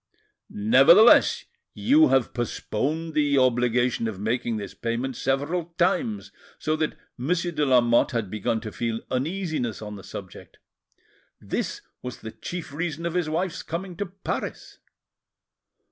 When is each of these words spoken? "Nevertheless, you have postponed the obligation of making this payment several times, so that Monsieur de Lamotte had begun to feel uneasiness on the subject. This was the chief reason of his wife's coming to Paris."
"Nevertheless, 0.49 1.45
you 1.75 2.07
have 2.07 2.33
postponed 2.33 3.13
the 3.13 3.37
obligation 3.37 4.07
of 4.07 4.19
making 4.19 4.57
this 4.57 4.73
payment 4.73 5.15
several 5.15 5.75
times, 5.77 6.31
so 6.57 6.75
that 6.77 6.97
Monsieur 7.19 7.51
de 7.51 7.63
Lamotte 7.67 8.09
had 8.09 8.31
begun 8.31 8.59
to 8.61 8.71
feel 8.71 9.01
uneasiness 9.11 9.79
on 9.79 9.97
the 9.97 10.03
subject. 10.03 10.57
This 11.39 11.81
was 12.01 12.21
the 12.21 12.31
chief 12.31 12.73
reason 12.73 13.05
of 13.05 13.13
his 13.13 13.29
wife's 13.29 13.61
coming 13.61 13.95
to 13.97 14.07
Paris." 14.07 14.79